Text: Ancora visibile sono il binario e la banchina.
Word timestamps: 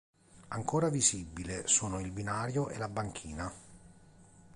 Ancora 0.47 0.89
visibile 0.89 1.67
sono 1.67 1.99
il 1.99 2.09
binario 2.09 2.69
e 2.69 2.79
la 2.79 2.87
banchina. 2.89 3.53